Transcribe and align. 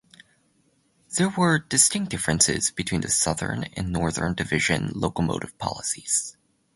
There 1.15 1.29
were 1.29 1.59
distinct 1.59 2.09
differences 2.09 2.71
between 2.71 3.01
the 3.01 3.07
Southern 3.09 3.65
and 3.77 3.91
Northern 3.93 4.33
Division 4.33 4.89
locomotive 4.95 5.55
policies. 5.59 6.37